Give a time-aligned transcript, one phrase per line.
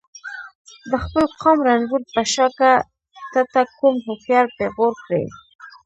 [0.89, 2.71] د خپل قام رنځور په شاکه
[3.31, 5.25] ته ته کوم هوښیار پیغور کړي.